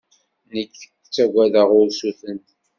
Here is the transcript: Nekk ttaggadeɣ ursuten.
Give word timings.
Nekk 0.53 0.77
ttaggadeɣ 1.05 1.69
ursuten. 1.81 2.39